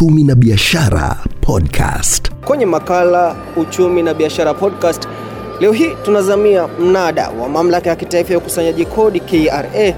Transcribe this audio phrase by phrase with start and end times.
[0.00, 2.30] uchumi na biashara podcast.
[2.44, 5.08] Kwenye makala uchumi na biashara podcast
[5.60, 9.94] leo hii tunazamia mnada wa mamlaka ya kitaifa ya ukusanyaji kodi KRA,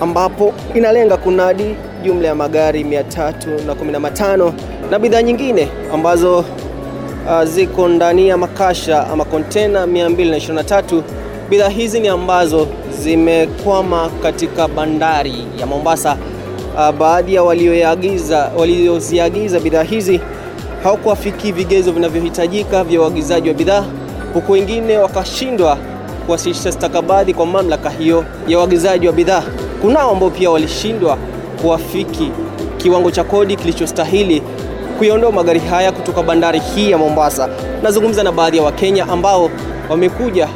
[0.00, 4.52] ambapo inalenga kunadi jumla ya magari 315
[4.90, 11.02] na bidhaa nyingine ambazo uh, ziko ndani ya makasha ama kontena 223.
[11.50, 12.68] Bidhaa hizi ni ambazo
[13.02, 16.16] zimekwama katika bandari ya Mombasa.
[16.78, 20.20] Uh, baadhi ya walioziagiza walioziagiza bidhaa hizi
[20.82, 23.84] hawakuafiki vigezo vinavyohitajika vya uagizaji wa bidhaa,
[24.34, 25.78] huku wengine wakashindwa
[26.26, 29.42] kuwasilisha stakabadhi kwa mamlaka hiyo ya uagizaji wa bidhaa.
[29.82, 31.18] Kunao ambao pia walishindwa
[31.62, 32.30] kuafiki
[32.76, 34.42] kiwango cha kodi kilichostahili
[34.98, 37.48] kuyaondoa magari haya kutoka bandari hii ya Mombasa.
[37.82, 39.50] Nazungumza na baadhi ya Wakenya ambao
[39.88, 40.48] wamekuja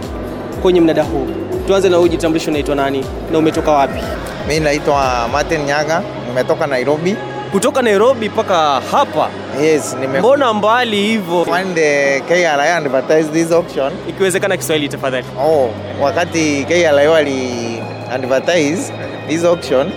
[0.62, 1.26] kwenye mnada huu.
[1.66, 4.00] Tuanze na huyu, jitambulisho, unaitwa nani na umetoka wapi?
[4.48, 7.16] Mi naitwa Martin Nyaga, nimetoka Nairobi.
[7.52, 9.28] Kutoka Nairobi mpaka hapa,
[9.62, 11.42] Yes, nime mbona mbali hivyo?
[11.42, 13.92] when the KRA advertised this auction.
[14.08, 15.26] Ikiwezekana Kiswahili tafadhali.
[15.40, 15.70] Oh,
[16.02, 17.82] wakati KRA wali
[18.12, 18.92] advertise
[19.28, 19.90] this auction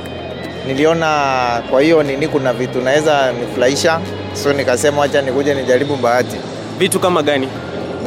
[0.67, 3.99] niliona kwa hiyo nini kuna vitu naweza nifurahisha,
[4.43, 6.35] so nikasema wacha nikuje nijaribu bahati.
[6.79, 7.47] Vitu kama gani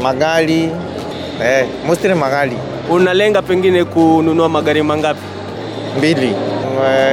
[0.02, 0.70] Magari
[1.44, 2.56] eh, mostly magari
[2.90, 5.20] unalenga pengine kununua magari mangapi?
[5.98, 6.34] Mbili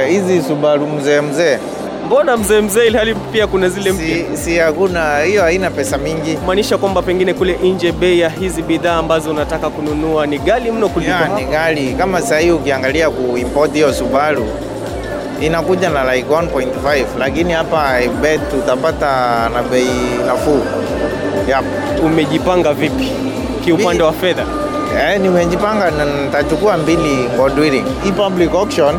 [0.08, 1.58] hizi Subaru mzee mzee,
[2.06, 5.98] Mbona mzee mzee, ili hali pia kuna zile mpya si, si hakuna hiyo, haina pesa
[5.98, 10.70] mingi kumaanisha kwamba pengine kule nje bei ya hizi bidhaa ambazo unataka kununua ni ghali
[10.70, 11.40] mno kuliko hapa.
[11.40, 14.46] ni gari kama sasa hii ukiangalia kuimport hiyo Subaru
[15.40, 19.08] inakuja na like 1.5 lakini hapa I bet utapata
[19.54, 19.86] na bei
[20.26, 20.60] nafuu.
[21.48, 21.64] Yep.
[22.04, 23.12] Umejipanga vipi
[23.64, 24.44] kiupande wa fedha?
[24.94, 27.84] Eh, nimejipanga na nitachukua mbili Godwilling.
[28.04, 28.94] Hii public auction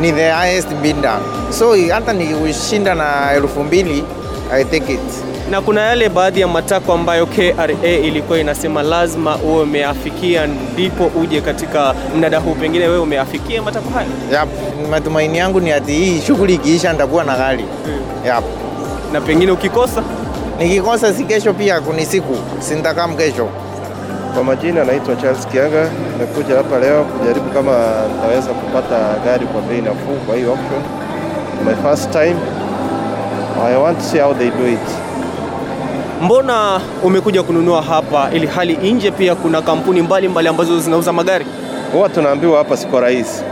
[0.00, 1.18] ni the highest bidder.
[1.50, 4.04] So hata nikishinda na elfu mbili
[4.52, 5.00] I take it.
[5.50, 11.40] Na kuna yale baadhi ya matakwa ambayo KRA ilikuwa inasema lazima uwe umeafikia ndipo uje
[11.40, 14.08] katika mnada huu, pengine wewe umeafikia matakwa hayo?
[14.32, 14.48] Yep.
[14.90, 17.64] Matumaini yangu ni ati hii shughuli ikiisha nitakuwa na gari.
[18.26, 18.44] Yep.
[19.12, 20.02] Na pengine ukikosa
[20.58, 23.48] Nikikosa si kesho pia kuni siku, sintakam kesho.
[24.34, 25.90] Kwa majina naitwa Charles Kianga.
[26.12, 27.72] Nimekuja hapa leo kujaribu kama
[28.14, 30.82] nitaweza kupata gari kwa bei nafuu kwa hii auction.
[31.66, 32.36] My first time.
[33.66, 34.78] I want to see how they do it.
[36.22, 41.46] mbona umekuja kununua hapa ili hali nje pia kuna kampuni mbalimbali mbali ambazo zinauza magari?
[41.92, 43.42] Huwa tunaambiwa hapa siko rahisi.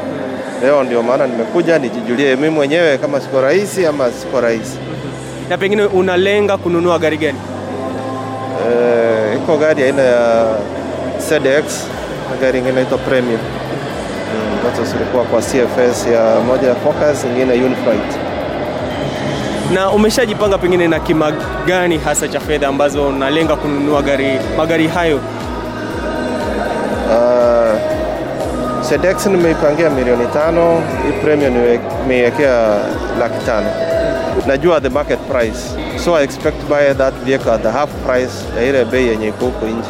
[0.62, 4.78] Leo ndio maana nimekuja nijijulie mimi mwenyewe kama siko rahisi ama siko rahisi.
[5.48, 7.38] Na pengine unalenga kununua gari gani?
[9.42, 10.54] Iko gari aina ya
[11.18, 11.66] ZX
[12.30, 13.40] na gari ingine inaitwa Premium.
[13.40, 18.12] Mm, zilikuwa kwa CFS ya moja ya Focus, ingine Uniflight.
[19.74, 21.32] Na umeshajipanga pengine na kima
[21.66, 25.20] gani hasa cha fedha ambazo unalenga kununua gari magari hayo?
[27.10, 27.78] Uh,
[28.82, 31.54] ZX nimeipangia milioni tano, hii premium
[32.02, 32.76] nimeiwekea
[33.20, 33.91] laki tano.
[34.46, 38.62] Najua the market price, so I expect buy that vehicle at the half price ya
[38.64, 39.88] ile bei yenye iko huko nje.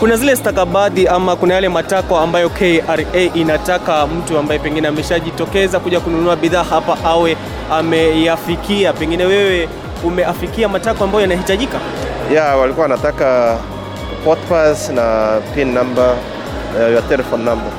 [0.00, 6.00] Kuna zile stakabadhi ama kuna yale matakwa ambayo KRA inataka mtu ambaye pengine ameshajitokeza kuja
[6.00, 7.36] kununua bidhaa hapa awe
[7.70, 8.92] ameyafikia.
[8.92, 9.68] Pengine wewe
[10.04, 11.78] umeafikia matakwa ambayo yanahitajika?
[12.32, 13.58] Yeah, walikuwa wanataka
[14.24, 16.14] port pass na pin number
[16.76, 17.72] uh, your telephone number.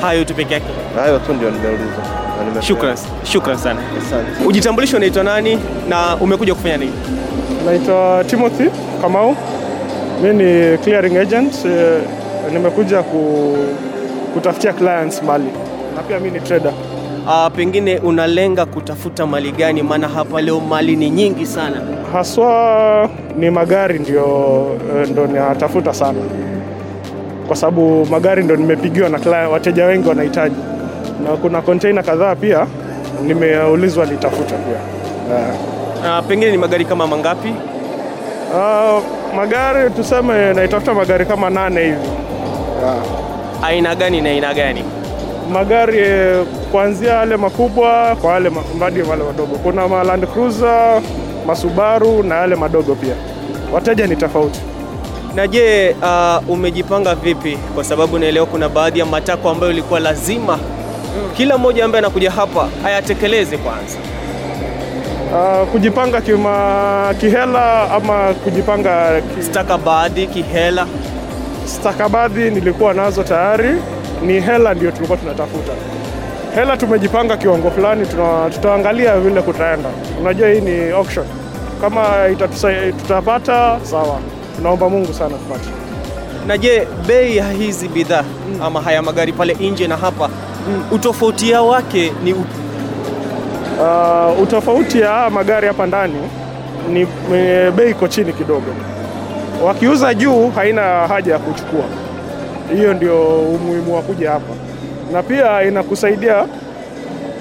[0.00, 0.66] Hayo tu peke yake.
[0.96, 2.25] Hayo tu ndio nimeuliza.
[2.60, 3.80] Shukran, shukran sana.
[3.98, 4.44] Asante.
[4.46, 5.58] Ujitambulisho, unaitwa nani
[5.88, 6.92] na umekuja kufanya nini?
[7.66, 8.64] Naitwa Timothy
[9.02, 9.36] Kamau.
[10.22, 11.54] Mi ni clearing agent.
[11.64, 12.00] eh,
[12.52, 13.56] Nimekuja ku,
[14.34, 15.44] kutafutia clients mali
[15.96, 16.72] na pia mi ni trader.
[17.26, 19.82] Uh, pengine unalenga kutafuta mali gani?
[19.82, 21.76] Maana hapa leo mali ni nyingi sana.
[22.12, 24.66] Haswa ni magari ndio,
[25.02, 26.18] eh, ndo natafuta sana,
[27.46, 30.56] kwa sababu magari ndo nimepigiwa na client, wateja wengi wanahitaji,
[31.24, 32.66] na kuna container kadhaa pia
[33.26, 34.80] nimeulizwa nitafuta pia
[35.36, 35.54] yeah.
[36.20, 37.54] Uh, pengine ni magari kama mangapi?
[38.54, 39.02] Uh,
[39.36, 41.96] magari tuseme naitafuta magari kama nane hivi
[42.82, 42.96] yeah.
[43.62, 44.84] Aina gani na aina gani?
[45.52, 49.56] magari eh, kuanzia yale makubwa kwa yale hadi wale wadogo.
[49.56, 51.02] Kuna ma Land Cruiser,
[51.46, 53.14] masubaru na yale madogo pia.
[53.72, 54.60] Wateja ni tofauti.
[55.34, 57.58] Na je, uh, umejipanga vipi?
[57.74, 60.58] Kwa sababu naelewa kuna baadhi ya matakwa ambayo ilikuwa lazima
[61.36, 63.98] kila mmoja ambaye anakuja hapa ayatekeleze kwanza.
[65.32, 70.86] Uh, kujipanga kima, kihela ama kujipanga ki, Stakabadhi, kihela.
[71.64, 73.70] stakabadhi nilikuwa nazo tayari,
[74.22, 75.72] ni hela ndio tulikuwa tunatafuta.
[76.54, 78.06] hela tumejipanga kiwango fulani,
[78.54, 79.88] tutaangalia vile kutaenda.
[80.20, 81.26] Unajua hii ni auction,
[81.80, 84.18] kama itatusa- tutapata sawa,
[84.56, 85.70] tunaomba Mungu sana kupata.
[86.46, 88.24] Na je, bei ya hizi bidhaa
[88.62, 90.28] ama haya magari pale nje na hapa
[90.92, 92.56] utofauti yao wake ni upi?
[93.80, 96.14] Uh, utofauti ya magari hapa ndani
[96.92, 98.74] ni e, bei iko chini kidogo.
[99.64, 101.84] Wakiuza juu haina haja ya kuchukua.
[102.76, 104.54] Hiyo ndio umuhimu wa kuja hapa,
[105.12, 106.44] na pia inakusaidia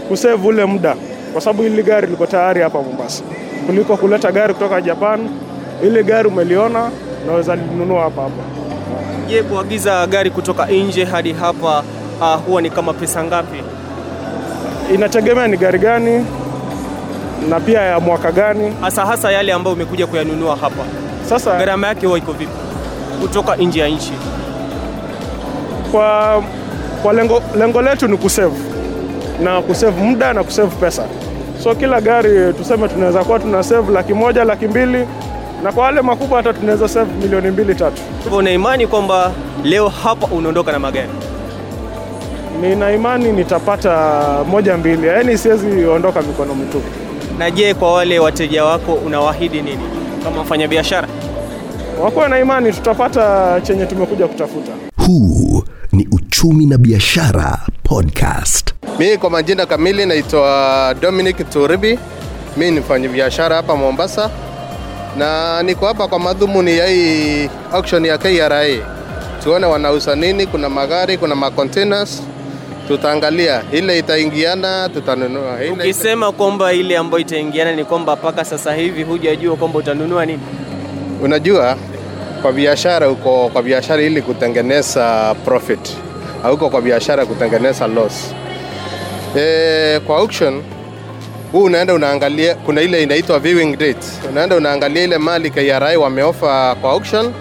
[0.08, 0.96] kusevu ule muda,
[1.34, 3.24] kwa sababu hili gari liko tayari hapa Mombasa,
[3.66, 5.30] kuliko kuleta gari kutoka Japan.
[5.84, 6.90] Ile gari umeliona,
[7.28, 8.44] naweza linunua hapa hapa.
[9.28, 11.84] Je, kuagiza gari kutoka nje hadi hapa
[12.22, 13.64] uh, huwa ni kama pesa ngapi?
[14.94, 16.26] Inategemea ni gari gani
[17.50, 18.74] na pia ya mwaka gani.
[18.82, 20.84] Hasa hasa yale ambayo umekuja kuyanunua hapa,
[21.30, 22.52] Sasa gharama yake huwa iko vipi
[23.22, 24.14] kutoka nje ya nchi?
[25.92, 26.44] kwa,
[27.04, 28.56] kwa lengo, lengo letu ni kusave
[29.44, 31.04] na kusave muda na kusave pesa.
[31.64, 35.08] So kila gari tuseme tunaweza kuwa tuna save laki moja laki mbili
[35.64, 38.02] na kwa wale makubwa hata tunaweza save milioni mbili tatu.
[38.24, 39.32] Hivyo una imani kwamba
[39.64, 41.10] leo hapa unaondoka na magari?
[42.62, 46.88] Nina imani nitapata moja mbili, yaani siwezi ondoka mikono mitupu.
[47.38, 49.80] Na je, kwa wale wateja wako unawaahidi nini
[50.24, 51.08] kama mfanyabiashara?
[52.04, 54.72] Wakuwa na imani tutapata chenye tumekuja kutafuta.
[55.06, 58.74] Huu ni Uchumi na Biashara Podcast.
[59.00, 62.00] Mi kwa majina kamili naitwa Dominic Turibi.
[62.58, 64.30] Mi ni mfanyabiashara hapa Mombasa
[65.18, 68.64] na niko hapa kwa madhumuni ya hii auction ya KRA,
[69.44, 70.46] tuone wanauza nini.
[70.48, 72.24] Kuna magari, kuna macontainers,
[72.88, 79.04] tutaangalia ile itaingiana, tutanunua ile Ukisema kwamba ile ambayo itaingiana ni kwamba mpaka sasa hivi
[79.04, 80.40] hujajua kwamba utanunua nini?
[81.22, 81.78] Unajua,
[82.42, 85.90] kwa biashara uko kwa biashara ili kutengeneza profit,
[86.44, 88.34] hauko kwa biashara kutengeneza loss.
[89.38, 90.64] E, kwa auction
[91.52, 94.08] huu unaenda unaangalia, kuna ile inaitwa viewing date.
[94.30, 97.34] Unaenda unaangalia ile mali KRA wameofa kwa auction,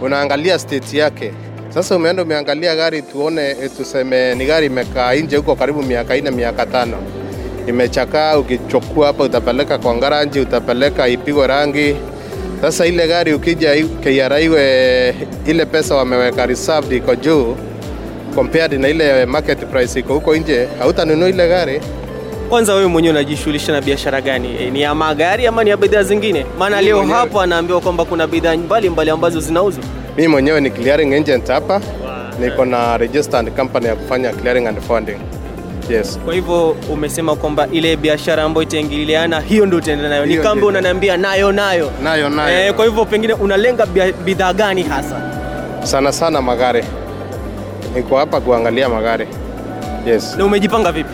[0.00, 1.32] unaangalia state yake.
[1.76, 6.30] Sasa umeenda umeangalia gari, tuone eh, tuseme ni gari imekaa nje huko karibu miaka ine
[6.30, 6.96] miaka tano,
[7.68, 8.38] imechakaa.
[8.38, 11.96] Ukichukua hapa utapeleka kwa ngaranji, utapeleka ipigwe rangi.
[12.60, 13.74] Sasa ile gari ukija
[14.04, 15.14] KRA iwe
[15.46, 17.56] ile pesa wameweka reserved iko juu
[18.34, 21.80] compared na ile market price iko huko nje, hautanunua ile gari.
[22.48, 24.56] Kwanza wewe mwenyewe unajishughulisha na biashara gani?
[24.60, 26.46] E, ni ya magari ama ni ya bidhaa zingine?
[26.58, 29.84] Maana leo hapa anaambiwa kwamba kuna bidhaa mbalimbali ambazo zinauzwa.
[30.16, 31.80] Mimi mwenyewe ni clearing agent hapa,
[32.40, 35.18] niko na registered company ya kufanya clearing and funding.
[35.90, 36.18] Yes.
[36.24, 40.26] Kwa hivyo umesema kwamba ile biashara ambayo itaingiliana hiyo ndio utaenda nayo.
[40.26, 41.90] Ni kama unaniambia nayo nayo.
[42.02, 42.66] Nayo nayo.
[42.66, 43.86] Eh, kwa hivyo pengine unalenga
[44.24, 45.20] bidhaa gani hasa?
[45.82, 46.84] sana sana magari.
[47.94, 49.26] Niko hapa kuangalia magari.
[50.06, 50.34] Yes.
[50.38, 51.10] Na umejipanga vipi?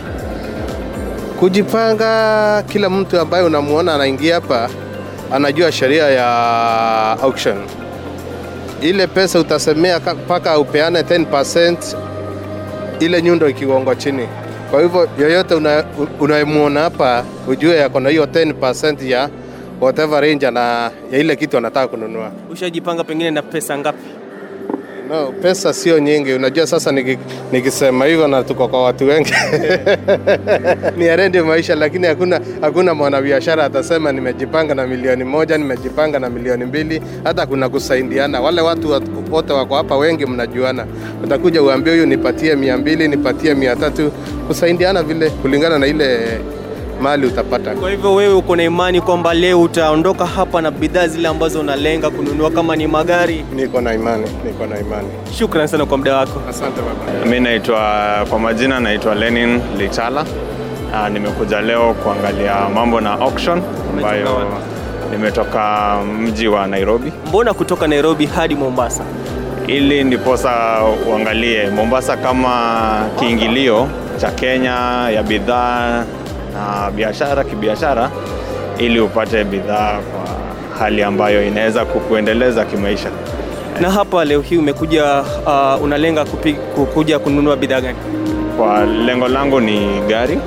[1.40, 4.68] Kujipanga, kila mtu ambaye unamuona anaingia hapa
[5.32, 6.26] anajua sheria ya
[7.22, 7.56] auction.
[8.82, 11.76] Ile pesa utasemea mpaka upeane 10%
[13.00, 14.28] ile nyundo ikigonga chini.
[14.70, 15.84] Kwa hivyo yoyote una-
[16.80, 19.28] hapa ujue yako na hiyo 10% ya
[19.80, 22.30] whatever range na ya ile kitu anataka kununua.
[22.50, 23.98] Ushajipanga pengine na pesa ngapi?
[25.12, 26.32] No, pesa sio nyingi.
[26.32, 27.18] Unajua sasa niki,
[27.52, 29.32] nikisema hivyo na tuko kwa watu wengi
[30.98, 36.64] ni arendi maisha, lakini hakuna hakuna mwanabiashara atasema nimejipanga na milioni moja, nimejipanga na milioni
[36.64, 37.02] mbili.
[37.24, 38.40] Hata kuna kusaidiana.
[38.40, 40.86] Wale watu wat- wote wako hapa wengi, mnajuana.
[41.24, 44.12] Utakuja uambie huyu nipatie mia mbili, nipatie mia tatu,
[44.48, 46.18] kusaidiana vile kulingana na ile
[47.02, 47.74] mali utapata.
[47.74, 52.10] Kwa hivyo wewe uko na imani kwamba leo utaondoka hapa na bidhaa zile ambazo unalenga
[52.10, 53.44] kununua kama ni magari.
[53.54, 55.08] Niko na imani, niko na imani.
[55.38, 56.40] Shukran sana kwa muda wako.
[56.50, 57.26] Asante baba.
[57.30, 57.80] Mi naitwa
[58.30, 60.24] kwa majina naitwa Lenin Lichala.
[60.92, 63.62] Uh, nimekuja leo kuangalia mambo na auction
[63.96, 64.48] ambayo
[65.10, 69.04] nimetoka mji wa Nairobi Mbona kutoka Nairobi hadi Mombasa?
[69.66, 70.80] ili ndiposa
[71.10, 74.74] uangalie Mombasa kama kiingilio cha Kenya
[75.14, 76.04] ya bidhaa
[76.54, 78.10] na biashara kibiashara,
[78.78, 80.34] ili upate bidhaa kwa
[80.78, 83.08] hali ambayo inaweza kukuendeleza kimaisha.
[83.80, 87.98] Na hapa leo hii umekuja uh, unalenga kupi, kukuja kununua bidhaa gani?
[88.56, 90.38] Kwa lengo langu ni gari,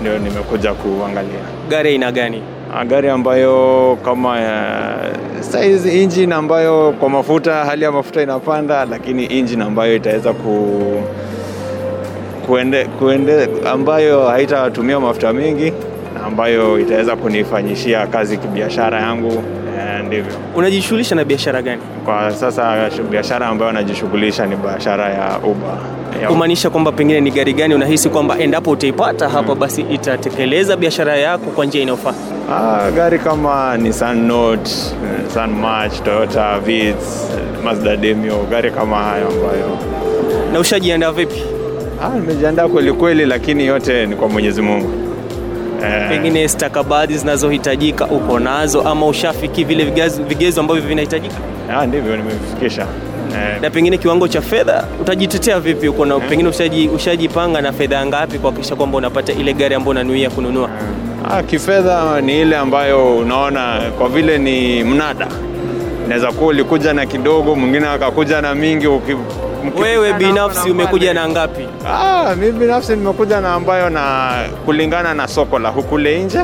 [0.00, 1.40] ndio nimekuja kuangalia.
[1.68, 2.42] Gari aina gani?
[2.74, 9.38] Ah, gari ambayo kama uh, size engine ambayo kwa mafuta hali ya mafuta inapanda, lakini
[9.38, 10.72] engine ambayo itaweza ku
[12.46, 15.72] kuende, kuende, ambayo haitatumia mafuta mengi
[16.14, 19.32] na ambayo itaweza kunifanyishia kazi kibiashara yangu
[19.78, 20.32] eh, ndivyo.
[20.56, 21.82] Unajishughulisha na biashara gani?
[22.04, 25.78] Kwa sasa biashara ambayo najishughulisha ni biashara ya Uber.
[26.28, 31.50] Kumaanisha kwamba pengine ni gari gani unahisi kwamba endapo utaipata hapa basi itatekeleza biashara yako
[31.50, 32.14] kwa njia inayofaa?
[32.52, 34.70] Ah, gari kama Nissan Note,
[35.24, 37.26] Nissan March, Toyota Vitz,
[37.64, 39.78] Mazda Demio, gari kama hayo ambayo
[40.52, 41.55] Na ushajiandaa vipi?
[42.02, 44.90] Ah, nimejiandaa kweli kweli, lakini yote ni kwa Mwenyezi Mungu.
[45.84, 51.34] Eh, Pengine stakabadhi zinazohitajika uko nazo ama ushafiki vile vigezo, vigezo ambavyo vinahitajika?
[51.76, 52.86] ah, ndivyo nimefikisha.
[53.34, 55.88] Eh, Na pengine kiwango cha fedha utajitetea vipi?
[55.88, 60.30] Uko na pengine ushaji, ushajipanga na fedha ngapi kuhakikisha kwamba unapata ile gari ambayo unanuia
[60.30, 60.70] kununua?
[61.30, 65.26] Ah, kifedha ni ile ambayo unaona kwa vile ni mnada,
[66.08, 68.86] naweza kuwa ulikuja na kidogo, mwingine akakuja na mingi.
[68.86, 69.16] uki-
[69.74, 71.68] Wewe binafsi umekuja na ngapi?
[71.88, 74.32] Ah, mimi binafsi nimekuja na ambayo na
[74.64, 76.40] kulingana na soko la hukule nje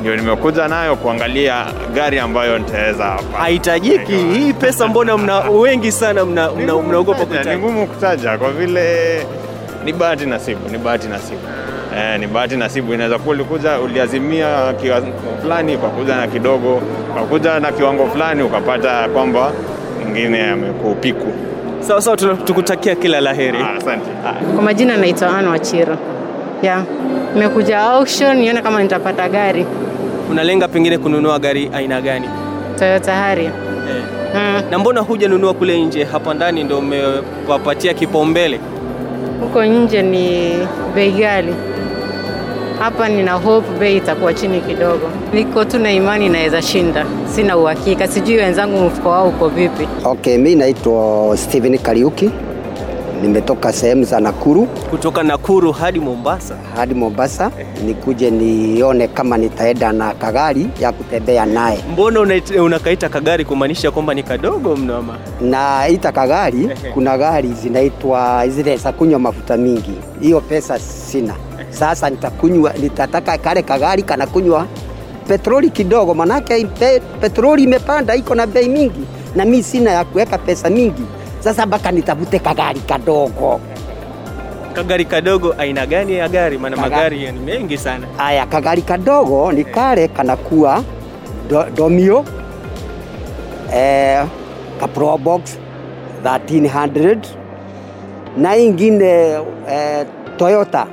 [0.00, 3.38] ndio nimekuja nayo kuangalia gari ambayo nitaweza hapa.
[3.38, 7.54] Haitajiki hii pesa, mbona mna wengi sana mna, mna, ngumu mnaogopa kutaja.
[7.54, 9.26] Ni ngumu kutaja kwa vile
[9.84, 11.40] ni bahati nasibu, ni bahati nasibu.
[11.96, 12.94] Eh, ni bahati nasibu.
[12.94, 16.82] Inaweza kuwa ulikuja uliazimia kiwango fulani, ukakuja na kidogo,
[17.12, 19.52] ukakuja na kiwango fulani, ukapata kwamba
[20.02, 21.32] mwingine amekupiku.
[21.86, 23.58] Sawa sawa, tukutakia kila la heri.
[23.58, 24.10] Ah, Asante.
[24.54, 25.96] Kwa majina naitwa Ana Wachira.
[26.62, 26.84] Yeah.
[27.34, 29.66] Nimekuja auction nione kama nitapata gari
[30.30, 32.28] Unalenga pengine kununua gari aina gani?
[32.78, 33.52] Toyota Harrier.
[33.90, 34.02] Eh.
[34.34, 34.62] Mm.
[34.70, 38.60] Na mbona huja nunua kule nje, hapa ndani ndo umewapatia kipaumbele?
[39.40, 40.52] Huko nje ni
[40.94, 41.54] bei ghali.
[42.84, 45.10] Hapa nina hope bei itakuwa chini kidogo.
[45.32, 47.06] Niko tu na imani naweza shinda.
[47.34, 49.88] Sina uhakika, sijui wenzangu mfuko wao uko vipi.
[50.04, 52.30] Okay, mi naitwa Steven Kariuki,
[53.22, 56.56] nimetoka sehemu za Nakuru Kutoka Nakuru hadi Mombasa.
[56.76, 57.50] hadi Mombasa,
[57.86, 61.78] nikuje nione kama nitaenda na kagari ya kutembea naye.
[61.92, 62.20] Mbona
[62.64, 65.16] unakaita kagari kumaanisha kwamba ni kadogo mno ama?
[65.40, 71.34] naita kagari, kuna gari zinaitwa zile za kunywa mafuta mingi, hiyo pesa sina.
[71.74, 74.66] Sasa nitakunywa, nitataka kale kagari kanakunywa
[75.28, 79.04] petroli kidogo, manake pe, petroli imepanda, iko na bei mingi,
[79.34, 81.02] na mi sina ya kuweka pesa mingi.
[81.40, 83.60] Sasa mpaka nitafute kagari kadogo.
[84.72, 86.58] Kagari kadogo aina gani ya gari?
[86.58, 88.06] Maana magari ni mengi sana.
[88.18, 90.82] Aya, kagari kadogo ni kale kanakuwa
[91.48, 92.24] do, domio
[93.74, 94.24] eh,
[94.80, 95.58] ka Probox
[96.24, 97.18] 1300
[98.36, 99.38] na ingine
[99.68, 100.86] eh, Toyota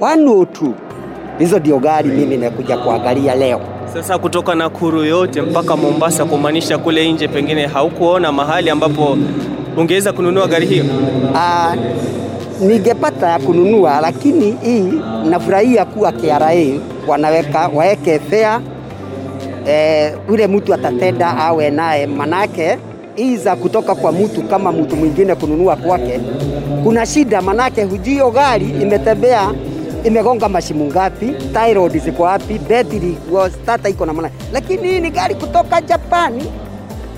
[0.00, 0.72] 102.
[1.38, 3.60] Hizo ndio gari mimi nakuja kuangalia leo.
[3.92, 9.18] Sasa kutoka Nakuru yote mpaka Mombasa, kumaanisha kule nje pengine haukuona mahali ambapo
[9.76, 10.84] ungeweza kununua gari hiyo?
[11.36, 11.74] Ah,
[12.60, 14.92] ningepata ya kununua, lakini hii
[15.30, 16.52] nafurahia kuwa KRA
[17.08, 18.60] wanaweka waeke fea
[19.66, 22.78] eh, ule mtu atatenda awe naye, manake
[23.14, 26.20] hii za kutoka kwa mtu kama mtu mwingine kununua kwake
[26.84, 29.50] kuna shida, manake hujio gari imetembea
[30.04, 33.52] imegonga mashimu ngapi, tie ziko wapi, betri was
[33.90, 34.30] iko namna.
[34.52, 36.44] lakini hii ni gari kutoka Japani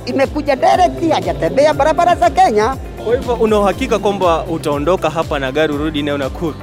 [0.07, 2.77] imekuja direct, hajatembea barabara za Kenya.
[3.05, 6.55] Kwa hivyo una uhakika kwamba utaondoka hapa na gari urudi nayo Nakuru?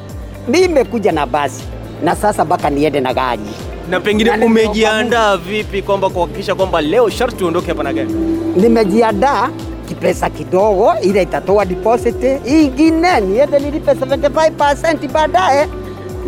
[0.48, 1.64] Mimi nimekuja na basi
[2.04, 3.42] na sasa mpaka niende na gari.
[3.90, 8.10] Na pengine umejiandaa vipi kwamba kuhakikisha kwamba leo sharti uondoke hapa na gari?
[8.56, 9.50] Nimejiandaa
[9.88, 15.68] kipesa kidogo, ile itatoa deposit, ingine niende nilipe 75% baadaye,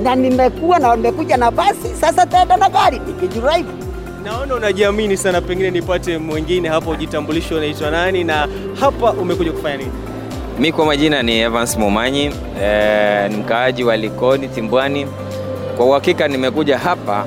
[0.03, 3.65] na nimekuwa na nimekuja na basi, sasa taenda na gari nikidrive.
[4.23, 8.47] Naona unajiamini sana, pengine nipate mwingine hapo, ujitambulisho, unaitwa nani na
[8.79, 9.91] hapa umekuja kufanya nini?
[10.59, 12.31] Mi kwa majina ni Evans Mumanyi,
[12.63, 15.07] eh, ni mkaaji wa Likoni Timbwani.
[15.77, 17.25] Kwa uhakika nimekuja hapa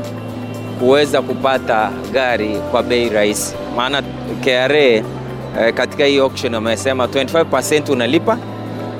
[0.78, 4.02] kuweza kupata gari kwa bei rahisi, maana
[4.44, 5.04] KRA eh,
[5.74, 8.38] katika hii auction wamesema 25% unalipa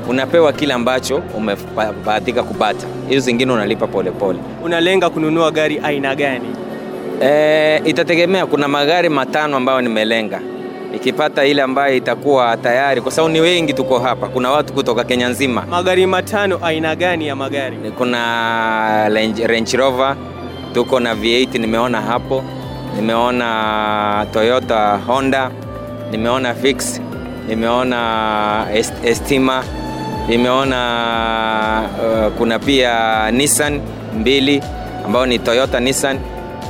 [0.09, 4.49] unapewa kile ambacho umebahatika kupata, hizo zingine unalipa polepole pole.
[4.65, 6.49] Unalenga kununua gari aina gani?
[7.23, 8.47] E, itategemea.
[8.47, 10.41] Kuna magari matano ambayo nimelenga,
[10.95, 15.29] ikipata ile ambayo itakuwa tayari, kwa sababu ni wengi tuko hapa, kuna watu kutoka Kenya
[15.29, 15.65] nzima.
[15.71, 17.77] Magari matano aina gani ya magari?
[17.99, 19.09] Kuna
[19.47, 20.17] Range, Rover,
[20.75, 22.45] tuko na V8 nimeona hapo,
[22.97, 25.51] nimeona Toyota Honda,
[26.11, 27.01] nimeona Fix,
[27.49, 29.65] nimeona Est- Estima,
[30.29, 31.89] nimeona
[32.27, 33.81] uh, kuna pia Nissan
[34.21, 34.63] mbili
[35.07, 36.19] ambayo ni Toyota Nissan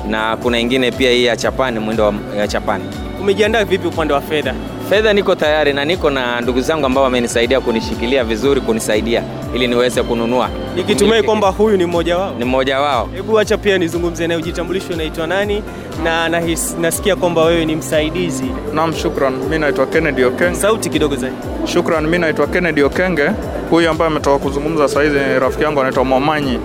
[0.09, 2.85] na kuna ingine pia hii ya Chapani, mwendo ya Chapani.
[3.21, 4.55] Umejiandaa vipi upande wa fedha?
[4.93, 9.23] Fedha niko tayari na niko na ndugu zangu ambao wamenisaidia kunishikilia vizuri, kunisaidia
[9.55, 10.49] ili niweze kununua.
[10.77, 12.35] Nikitumai kwamba huyu ni mmoja wao.
[12.39, 13.09] Ni mmoja wao.
[13.15, 15.63] Hebu acha pia nizungumze naye, ujitambulishe, unaitwa nani
[16.05, 18.45] na nahis, nasikia kwamba wewe ni msaidizi.
[18.75, 19.33] Naam, shukran.
[19.51, 20.55] Mi naitwa Kennedy Okenge.
[20.57, 21.37] Sauti kidogo zaidi.
[21.73, 23.31] Shukran, mi naitwa Kennedy Okenge.
[23.71, 26.59] Huyu ambaye ametoka kuzungumza hizi ni rafiki yangu anaitwa Mwamanyi.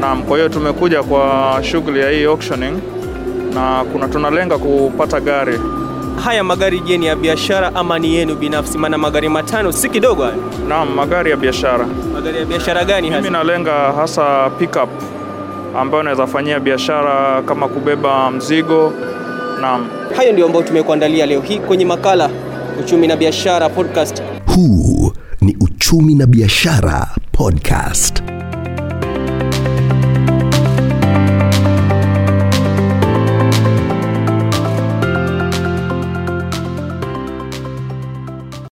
[0.00, 2.78] Naam, kwa hiyo tumekuja kwa shughuli ya hii auctioning
[3.54, 5.58] na kuna tunalenga kupata gari.
[6.16, 8.78] Haya magari je, ni ya biashara ama ni yenu binafsi?
[8.78, 10.36] Maana magari matano si kidogo haya.
[10.68, 11.86] Naam, magari ya biashara.
[12.14, 13.20] Magari ya biashara gani hasa?
[13.22, 14.88] Mimi nalenga hasa pickup
[15.76, 18.92] ambayo naweza fanyia biashara kama kubeba mzigo.
[19.60, 19.86] Naam.
[20.16, 22.30] Hayo ndio ambayo tumekuandalia leo hii kwenye makala
[22.80, 24.22] Uchumi na Biashara Podcast.
[24.54, 28.11] Huu ni Uchumi na Biashara Podcast.